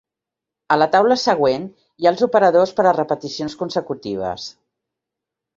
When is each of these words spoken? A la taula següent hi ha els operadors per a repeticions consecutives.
A 0.75 0.77
la 0.83 0.87
taula 0.95 1.17
següent 1.23 1.67
hi 1.75 2.09
ha 2.09 2.13
els 2.13 2.25
operadors 2.29 2.73
per 2.81 2.87
a 2.93 2.97
repeticions 3.01 3.57
consecutives. 3.63 4.49